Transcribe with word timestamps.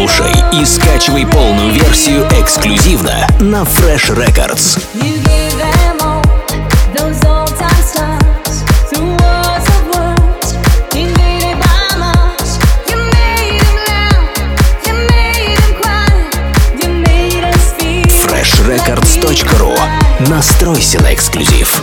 Слушай 0.00 0.32
и 0.54 0.64
скачивай 0.64 1.26
полную 1.26 1.74
версию 1.74 2.26
эксклюзивно 2.30 3.28
на 3.38 3.64
Fresh 3.64 4.08
Records. 4.16 4.80
You 4.94 5.22
give 5.22 5.58
them 5.58 6.00
all 6.00 6.22
those 6.96 7.22
old-time 7.26 7.82
stars 7.84 8.62
through 8.88 9.14
walls 9.18 9.68
of 9.68 9.82
words 9.94 10.54
invaded 10.94 11.58
by 11.60 11.98
Mars. 11.98 12.58
You 12.88 12.96
made 12.96 13.60
them 13.60 13.76
laugh, 13.88 14.86
you 14.86 14.94
made 15.10 15.58
them 15.58 15.82
cry, 15.82 16.08
you 16.82 16.88
made 16.88 17.44
us 17.44 17.74
feel. 17.74 18.06
FreshRecords.ru 18.24 19.78
Настройся 20.30 20.98
на 21.02 21.12
эксклюзив. 21.12 21.82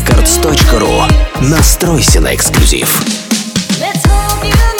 records.ru. 0.00 1.48
Настройся 1.50 2.20
на 2.20 2.34
эксклюзив. 2.34 3.02
Let's 3.78 4.04
hope 4.06 4.44
you 4.44 4.79